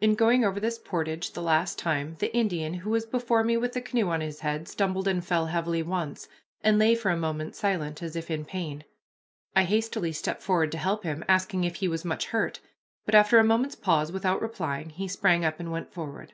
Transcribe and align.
In 0.00 0.14
going 0.14 0.46
over 0.46 0.58
this 0.58 0.78
portage 0.78 1.32
the 1.32 1.42
last 1.42 1.78
time, 1.78 2.16
the 2.20 2.34
Indian, 2.34 2.72
who 2.72 2.88
was 2.88 3.04
before 3.04 3.44
me 3.44 3.54
with 3.58 3.74
the 3.74 3.82
canoe 3.82 4.08
on 4.08 4.22
his 4.22 4.40
head, 4.40 4.66
stumbled 4.66 5.06
and 5.06 5.22
fell 5.22 5.48
heavily 5.48 5.82
once, 5.82 6.26
and 6.62 6.78
lay 6.78 6.94
for 6.94 7.10
a 7.10 7.18
moment 7.18 7.54
silent 7.54 8.02
as 8.02 8.16
if 8.16 8.30
in 8.30 8.46
pain. 8.46 8.84
I 9.54 9.64
hastily 9.64 10.12
stepped 10.12 10.40
forward 10.42 10.72
to 10.72 10.78
help 10.78 11.02
him, 11.04 11.22
asking 11.28 11.64
if 11.64 11.74
he 11.74 11.86
was 11.88 12.02
much 12.02 12.28
hurt, 12.28 12.60
but 13.04 13.14
after 13.14 13.38
a 13.38 13.44
moment's 13.44 13.76
pause, 13.76 14.10
without 14.10 14.40
replying, 14.40 14.88
he 14.88 15.06
sprang 15.06 15.44
up 15.44 15.60
and 15.60 15.70
went 15.70 15.92
forward. 15.92 16.32